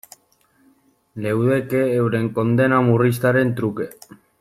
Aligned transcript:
Leudeke 1.25 1.83
euren 1.99 2.27
kondena 2.41 2.83
murriztearen 2.91 3.57
truke. 3.61 3.93